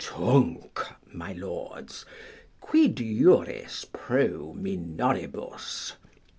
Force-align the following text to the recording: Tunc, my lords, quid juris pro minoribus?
Tunc, 0.03 0.79
my 1.13 1.31
lords, 1.33 2.05
quid 2.59 2.95
juris 2.97 3.85
pro 3.93 4.51
minoribus? 4.55 5.93